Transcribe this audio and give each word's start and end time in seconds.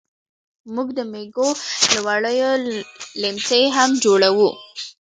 موږ 0.73 0.87
د 0.97 0.99
مېږو 1.11 1.49
له 1.93 1.99
وړیو 2.05 2.51
لیمڅي 3.21 3.63
هم 3.75 3.89
جوړوو. 4.03 4.49